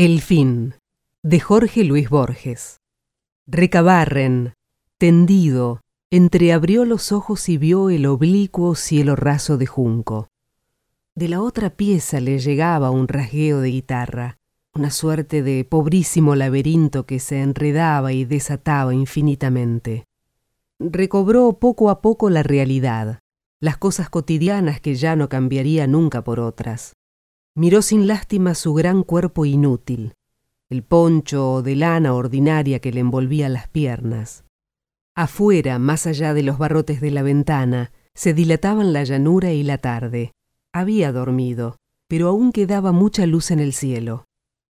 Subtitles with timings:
[0.00, 0.76] El fin
[1.24, 2.76] de Jorge Luis Borges.
[3.48, 4.54] Recabarren,
[4.96, 10.28] tendido, entreabrió los ojos y vio el oblicuo cielo raso de junco.
[11.16, 14.38] De la otra pieza le llegaba un rasgueo de guitarra,
[14.72, 20.04] una suerte de pobrísimo laberinto que se enredaba y desataba infinitamente.
[20.78, 23.18] Recobró poco a poco la realidad,
[23.58, 26.94] las cosas cotidianas que ya no cambiaría nunca por otras.
[27.54, 30.14] Miró sin lástima su gran cuerpo inútil,
[30.70, 34.44] el poncho de lana ordinaria que le envolvía las piernas.
[35.16, 39.78] Afuera, más allá de los barrotes de la ventana, se dilataban la llanura y la
[39.78, 40.32] tarde.
[40.72, 41.76] Había dormido,
[42.08, 44.26] pero aún quedaba mucha luz en el cielo.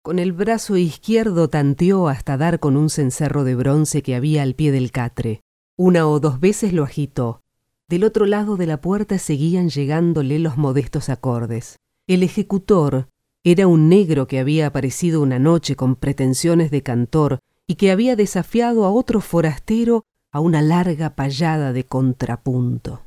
[0.03, 4.55] Con el brazo izquierdo tanteó hasta dar con un cencerro de bronce que había al
[4.55, 5.43] pie del catre.
[5.77, 7.41] Una o dos veces lo agitó.
[7.89, 11.77] Del otro lado de la puerta seguían llegándole los modestos acordes.
[12.09, 13.09] El ejecutor
[13.45, 18.17] era un negro que había aparecido una noche con pretensiones de cantor y que había
[18.17, 23.03] desafiado a otro forastero a una larga payada de contrapunto.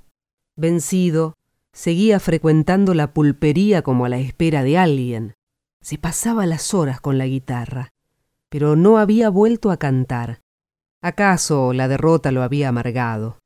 [0.55, 1.33] Vencido,
[1.73, 5.33] seguía frecuentando la pulpería como a la espera de alguien.
[5.81, 7.89] Se pasaba las horas con la guitarra,
[8.49, 10.41] pero no había vuelto a cantar.
[11.01, 13.39] ¿Acaso la derrota lo había amargado?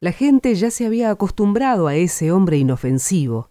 [0.00, 3.50] La gente ya se había acostumbrado a ese hombre inofensivo.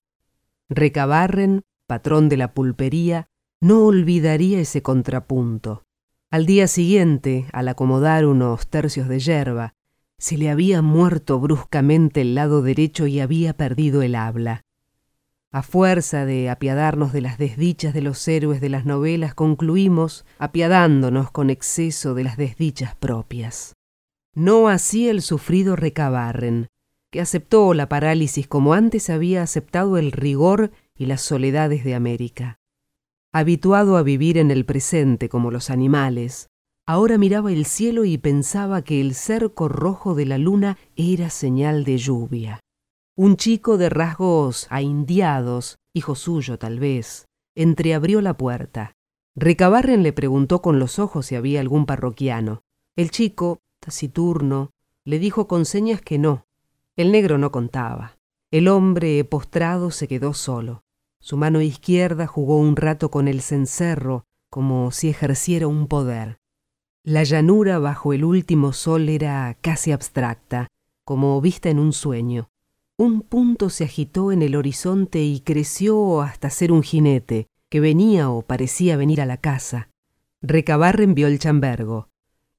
[0.70, 3.30] Recabarren patrón de la pulpería,
[3.62, 5.84] no olvidaría ese contrapunto.
[6.30, 9.74] Al día siguiente, al acomodar unos tercios de yerba,
[10.20, 14.64] se le había muerto bruscamente el lado derecho y había perdido el habla.
[15.50, 21.32] A fuerza de apiadarnos de las desdichas de los héroes de las novelas, concluimos apiadándonos
[21.32, 23.74] con exceso de las desdichas propias.
[24.36, 26.68] No así el sufrido Recabarren,
[27.12, 32.60] que aceptó la parálisis como antes había aceptado el rigor y las soledades de América.
[33.34, 36.50] Habituado a vivir en el presente como los animales,
[36.86, 41.84] ahora miraba el cielo y pensaba que el cerco rojo de la luna era señal
[41.84, 42.60] de lluvia.
[43.16, 47.26] Un chico de rasgos aindiados, hijo suyo tal vez,
[47.56, 48.94] entreabrió la puerta.
[49.36, 52.62] Recabarren le preguntó con los ojos si había algún parroquiano.
[52.96, 54.72] El chico, taciturno,
[55.06, 56.47] le dijo con señas que no.
[56.98, 58.18] El negro no contaba.
[58.50, 60.82] El hombre postrado se quedó solo.
[61.20, 66.40] Su mano izquierda jugó un rato con el cencerro, como si ejerciera un poder.
[67.04, 70.70] La llanura bajo el último sol era casi abstracta,
[71.06, 72.50] como vista en un sueño.
[72.98, 78.32] Un punto se agitó en el horizonte y creció hasta ser un jinete, que venía
[78.32, 79.92] o parecía venir a la casa.
[80.42, 82.10] Recabarren vio el chambergo,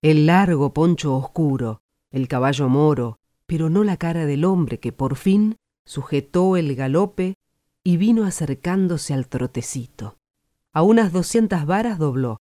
[0.01, 1.83] el largo poncho oscuro,
[2.13, 7.35] el caballo moro, pero no la cara del hombre que por fin sujetó el galope
[7.83, 10.19] y vino acercándose al trotecito.
[10.75, 12.37] A unas doscientas varas dobló.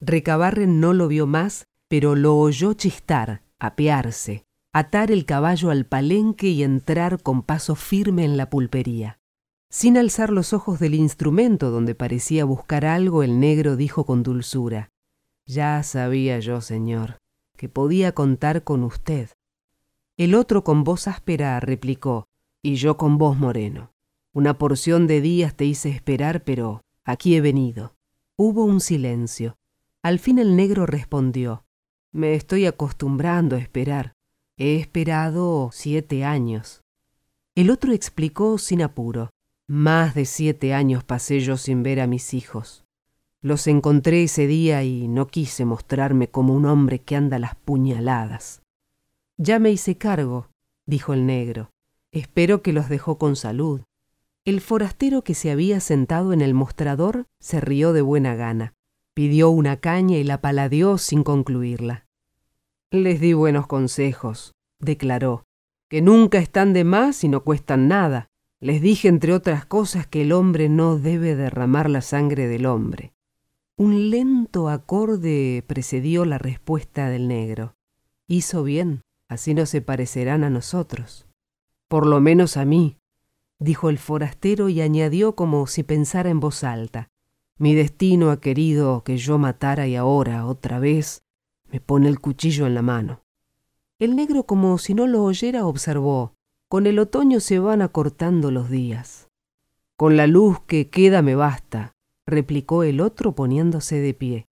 [0.00, 6.48] Recabarren no lo vio más, pero lo oyó chistar, apearse, atar el caballo al palenque
[6.48, 9.20] y entrar con paso firme en la pulpería.
[9.70, 14.90] Sin alzar los ojos del instrumento donde parecía buscar algo, el negro dijo con dulzura,
[15.46, 17.18] Ya sabía yo, señor,
[17.56, 19.30] que podía contar con usted.
[20.18, 22.26] El otro con voz áspera replicó,
[22.60, 23.92] Y yo con voz moreno.
[24.32, 27.94] Una porción de días te hice esperar, pero aquí he venido.
[28.36, 29.56] Hubo un silencio.
[30.02, 31.64] Al fin el negro respondió,
[32.10, 34.14] Me estoy acostumbrando a esperar.
[34.56, 36.82] He esperado siete años.
[37.54, 39.30] El otro explicó sin apuro,
[39.68, 42.84] Más de siete años pasé yo sin ver a mis hijos.
[43.40, 48.62] Los encontré ese día y no quise mostrarme como un hombre que anda las puñaladas.
[49.40, 50.48] Ya me hice cargo,
[50.84, 51.70] dijo el negro.
[52.10, 53.82] Espero que los dejó con salud.
[54.44, 58.74] El forastero que se había sentado en el mostrador se rió de buena gana.
[59.14, 62.06] Pidió una caña y la paladeó sin concluirla.
[62.90, 65.44] Les di buenos consejos, declaró,
[65.88, 68.26] que nunca están de más y no cuestan nada.
[68.60, 73.12] Les dije, entre otras cosas, que el hombre no debe derramar la sangre del hombre.
[73.76, 77.76] Un lento acorde precedió la respuesta del negro.
[78.26, 81.26] Hizo bien, así no se parecerán a nosotros.
[81.88, 82.98] Por lo menos a mí,
[83.58, 87.08] dijo el forastero y añadió como si pensara en voz alta.
[87.58, 91.22] Mi destino ha querido que yo matara y ahora, otra vez,
[91.70, 93.22] me pone el cuchillo en la mano.
[93.98, 96.34] El negro, como si no lo oyera, observó.
[96.68, 99.28] Con el otoño se van acortando los días.
[99.96, 101.92] Con la luz que queda me basta,
[102.26, 104.46] replicó el otro poniéndose de pie.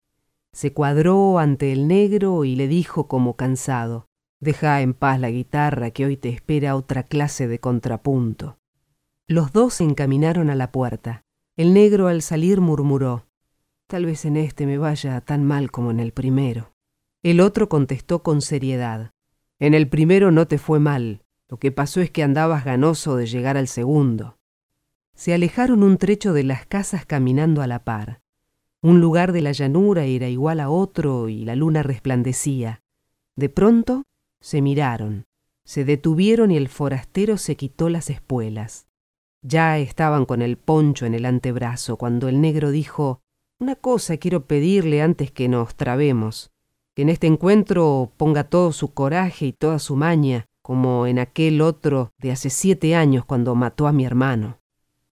[0.52, 4.06] Se cuadró ante el negro y le dijo como cansado,
[4.40, 8.58] Deja en paz la guitarra que hoy te espera otra clase de contrapunto.
[9.26, 11.24] Los dos se encaminaron a la puerta.
[11.56, 13.26] El negro al salir murmuró,
[13.86, 16.72] Tal vez en este me vaya tan mal como en el primero.
[17.22, 19.12] El otro contestó con seriedad.
[19.60, 21.22] En el primero no te fue mal.
[21.48, 24.38] Lo que pasó es que andabas ganoso de llegar al segundo.
[25.14, 28.22] Se alejaron un trecho de las casas caminando a la par.
[28.82, 32.82] Un lugar de la llanura era igual a otro y la luna resplandecía.
[33.36, 34.02] De pronto
[34.40, 35.24] se miraron,
[35.64, 38.86] se detuvieron y el forastero se quitó las espuelas.
[39.42, 43.20] Ya estaban con el poncho en el antebrazo cuando el negro dijo
[43.60, 46.50] Una cosa quiero pedirle antes que nos trabemos,
[46.94, 51.60] que en este encuentro ponga todo su coraje y toda su maña, como en aquel
[51.60, 54.58] otro de hace siete años cuando mató a mi hermano.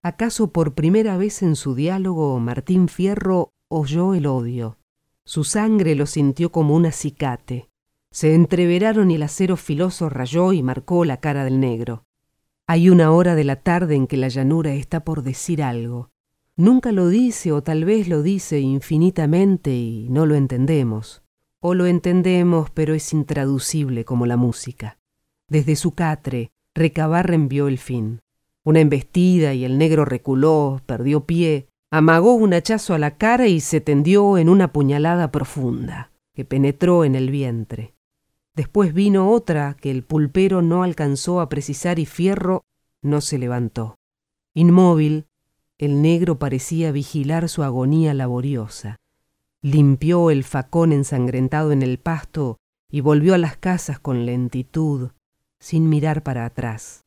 [0.02, 4.78] ¿Acaso por primera vez en su diálogo Martín Fierro oyó el odio?
[5.24, 7.70] Su sangre lo sintió como un acicate.
[8.14, 12.04] Se entreveraron y el acero filoso rayó y marcó la cara del negro.
[12.66, 16.10] Hay una hora de la tarde en que la llanura está por decir algo.
[16.56, 21.22] Nunca lo dice o tal vez lo dice infinitamente y no lo entendemos.
[21.60, 24.98] O lo entendemos pero es intraducible como la música.
[25.48, 28.20] Desde su catre, Recabarren vio el fin
[28.64, 33.60] una embestida y el negro reculó, perdió pie, amagó un hachazo a la cara y
[33.60, 37.94] se tendió en una puñalada profunda, que penetró en el vientre.
[38.54, 42.62] Después vino otra que el pulpero no alcanzó a precisar y Fierro
[43.02, 43.96] no se levantó.
[44.54, 45.26] Inmóvil,
[45.76, 48.96] el negro parecía vigilar su agonía laboriosa.
[49.60, 52.58] Limpió el facón ensangrentado en el pasto
[52.88, 55.10] y volvió a las casas con lentitud,
[55.58, 57.02] sin mirar para atrás.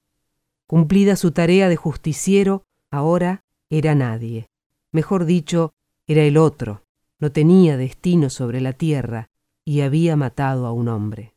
[0.68, 3.40] Cumplida su tarea de justiciero, ahora
[3.70, 4.48] era nadie.
[4.92, 5.72] Mejor dicho,
[6.08, 6.84] era el otro.
[7.20, 9.30] No tenía destino sobre la tierra
[9.64, 11.37] y había matado a un hombre.